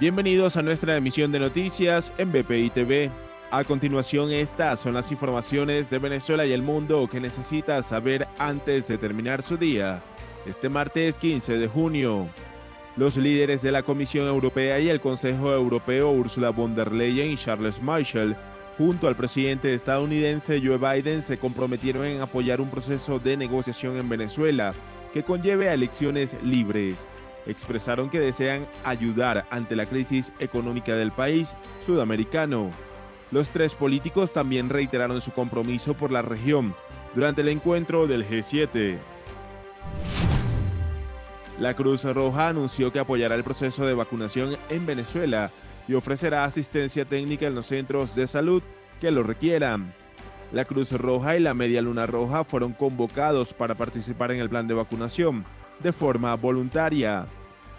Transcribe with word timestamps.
Bienvenidos 0.00 0.56
a 0.56 0.62
nuestra 0.62 0.96
emisión 0.96 1.32
de 1.32 1.40
noticias 1.40 2.12
en 2.18 2.30
BPI 2.30 2.70
TV. 2.70 3.10
A 3.50 3.64
continuación, 3.64 4.30
estas 4.30 4.78
son 4.78 4.94
las 4.94 5.10
informaciones 5.10 5.90
de 5.90 5.98
Venezuela 5.98 6.46
y 6.46 6.52
el 6.52 6.62
mundo 6.62 7.08
que 7.10 7.18
necesita 7.18 7.82
saber 7.82 8.28
antes 8.38 8.86
de 8.86 8.96
terminar 8.96 9.42
su 9.42 9.56
día. 9.56 10.00
Este 10.46 10.68
martes 10.68 11.16
15 11.16 11.58
de 11.58 11.66
junio, 11.66 12.28
los 12.96 13.16
líderes 13.16 13.60
de 13.62 13.72
la 13.72 13.82
Comisión 13.82 14.28
Europea 14.28 14.78
y 14.78 14.88
el 14.88 15.00
Consejo 15.00 15.52
Europeo, 15.52 16.12
Ursula 16.12 16.50
von 16.50 16.76
der 16.76 16.92
Leyen 16.92 17.32
y 17.32 17.36
Charles 17.36 17.82
Michel, 17.82 18.36
junto 18.78 19.08
al 19.08 19.16
presidente 19.16 19.74
estadounidense 19.74 20.62
Joe 20.64 20.78
Biden, 20.78 21.22
se 21.22 21.38
comprometieron 21.38 22.04
en 22.04 22.20
apoyar 22.20 22.60
un 22.60 22.70
proceso 22.70 23.18
de 23.18 23.36
negociación 23.36 23.96
en 23.96 24.08
Venezuela 24.08 24.74
que 25.12 25.24
conlleve 25.24 25.68
a 25.68 25.74
elecciones 25.74 26.36
libres 26.44 27.04
expresaron 27.46 28.10
que 28.10 28.20
desean 28.20 28.66
ayudar 28.84 29.46
ante 29.50 29.76
la 29.76 29.86
crisis 29.86 30.32
económica 30.38 30.94
del 30.94 31.12
país 31.12 31.54
sudamericano. 31.86 32.70
Los 33.30 33.50
tres 33.50 33.74
políticos 33.74 34.32
también 34.32 34.68
reiteraron 34.68 35.20
su 35.20 35.32
compromiso 35.32 35.94
por 35.94 36.10
la 36.10 36.22
región 36.22 36.74
durante 37.14 37.42
el 37.42 37.48
encuentro 37.48 38.06
del 38.06 38.26
G7. 38.26 38.96
La 41.58 41.74
Cruz 41.74 42.04
Roja 42.04 42.48
anunció 42.48 42.92
que 42.92 43.00
apoyará 43.00 43.34
el 43.34 43.44
proceso 43.44 43.84
de 43.84 43.94
vacunación 43.94 44.56
en 44.70 44.86
Venezuela 44.86 45.50
y 45.88 45.94
ofrecerá 45.94 46.44
asistencia 46.44 47.04
técnica 47.04 47.46
en 47.46 47.54
los 47.54 47.66
centros 47.66 48.14
de 48.14 48.28
salud 48.28 48.62
que 49.00 49.10
lo 49.10 49.22
requieran. 49.22 49.92
La 50.50 50.64
Cruz 50.64 50.92
Roja 50.92 51.36
y 51.36 51.40
la 51.40 51.52
Media 51.52 51.82
Luna 51.82 52.06
Roja 52.06 52.42
fueron 52.42 52.72
convocados 52.72 53.52
para 53.52 53.74
participar 53.74 54.32
en 54.32 54.40
el 54.40 54.48
plan 54.48 54.66
de 54.66 54.74
vacunación 54.74 55.44
de 55.80 55.92
forma 55.92 56.34
voluntaria. 56.36 57.26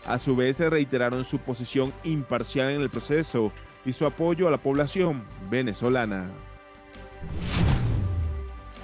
A 0.06 0.18
su 0.20 0.36
vez 0.36 0.60
reiteraron 0.60 1.26
su 1.26 1.40
posición 1.40 1.92
imparcial 2.04 2.70
en 2.70 2.82
el 2.82 2.90
proceso 2.90 3.52
y 3.86 3.94
su 3.94 4.06
apoyo 4.06 4.48
a 4.48 4.52
la 4.52 4.58
población 4.58 5.24
venezolana. 5.50 6.30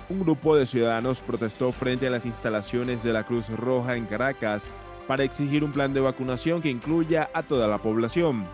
Un 0.09 0.19
grupo 0.19 0.56
de 0.56 0.66
ciudadanos 0.66 1.19
protestó 1.19 1.72
frente 1.72 2.08
a 2.08 2.11
las 2.11 2.25
instalaciones 2.25 3.03
de 3.03 3.13
la 3.13 3.23
Cruz 3.23 3.50
Roja 3.50 3.95
en 3.95 4.06
Caracas 4.06 4.63
para 5.08 5.23
exigir 5.23 5.63
un 5.63 5.72
plan 5.72 5.94
de 5.94 6.00
vacunación 6.00 6.61
que 6.61 6.69
incluya 6.69 7.30
a 7.33 7.44
toda 7.44 7.67
la 7.67 7.78
población. 7.78 8.45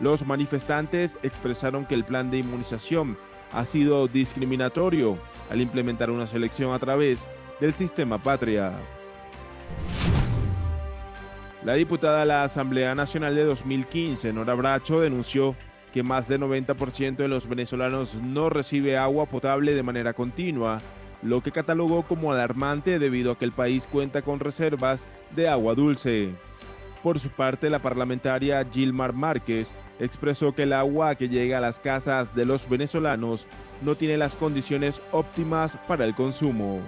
Los 0.00 0.26
manifestantes 0.26 1.18
expresaron 1.22 1.84
que 1.84 1.94
el 1.94 2.04
plan 2.04 2.30
de 2.30 2.38
inmunización 2.38 3.16
ha 3.52 3.64
sido 3.64 4.08
discriminatorio 4.08 5.18
al 5.50 5.60
implementar 5.60 6.10
una 6.10 6.26
selección 6.26 6.72
a 6.72 6.78
través 6.78 7.26
del 7.60 7.74
sistema 7.74 8.18
patria. 8.18 8.72
La 11.64 11.74
diputada 11.74 12.20
de 12.20 12.26
la 12.26 12.42
Asamblea 12.42 12.94
Nacional 12.94 13.36
de 13.36 13.44
2015, 13.44 14.32
Nora 14.32 14.54
Bracho, 14.54 15.00
denunció 15.00 15.54
que 15.92 16.02
más 16.02 16.26
del 16.26 16.40
90% 16.40 17.16
de 17.16 17.28
los 17.28 17.46
venezolanos 17.46 18.14
no 18.16 18.50
recibe 18.50 18.96
agua 18.96 19.26
potable 19.26 19.74
de 19.74 19.82
manera 19.82 20.12
continua, 20.12 20.80
lo 21.22 21.40
que 21.40 21.52
catalogó 21.52 22.02
como 22.02 22.32
alarmante 22.32 22.98
debido 22.98 23.32
a 23.32 23.38
que 23.38 23.44
el 23.44 23.52
país 23.52 23.86
cuenta 23.92 24.22
con 24.22 24.40
reservas 24.40 25.04
de 25.36 25.48
agua 25.48 25.74
dulce. 25.74 26.34
Por 27.02 27.18
su 27.18 27.30
parte, 27.30 27.68
la 27.68 27.80
parlamentaria 27.80 28.64
Gilmar 28.64 29.12
Márquez 29.12 29.72
expresó 29.98 30.54
que 30.54 30.62
el 30.62 30.72
agua 30.72 31.16
que 31.16 31.28
llega 31.28 31.58
a 31.58 31.60
las 31.60 31.80
casas 31.80 32.34
de 32.34 32.46
los 32.46 32.68
venezolanos 32.68 33.46
no 33.82 33.96
tiene 33.96 34.16
las 34.16 34.36
condiciones 34.36 35.00
óptimas 35.10 35.76
para 35.88 36.04
el 36.04 36.14
consumo. 36.14 36.80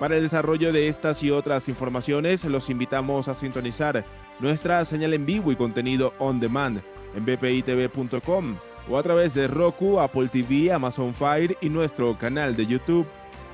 Para 0.00 0.16
el 0.16 0.22
desarrollo 0.22 0.72
de 0.72 0.88
estas 0.88 1.22
y 1.22 1.30
otras 1.30 1.68
informaciones, 1.68 2.44
los 2.44 2.68
invitamos 2.70 3.28
a 3.28 3.34
sintonizar 3.34 4.04
nuestra 4.40 4.84
señal 4.84 5.14
en 5.14 5.26
vivo 5.26 5.52
y 5.52 5.56
contenido 5.56 6.12
on 6.18 6.40
demand 6.40 6.80
en 7.14 7.24
bpitv.com 7.24 8.56
o 8.90 8.98
a 8.98 9.02
través 9.02 9.34
de 9.34 9.46
Roku, 9.48 10.00
Apple 10.00 10.28
TV, 10.28 10.72
Amazon 10.72 11.14
Fire 11.14 11.56
y 11.60 11.68
nuestro 11.68 12.16
canal 12.18 12.56
de 12.56 12.66
YouTube. 12.66 13.06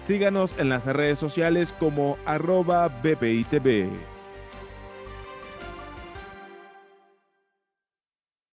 Síganos 0.06 0.52
en 0.58 0.68
las 0.68 0.84
redes 0.86 1.18
sociales 1.18 1.74
como 1.78 2.18
arroba 2.26 2.88
bpitv. 3.02 4.13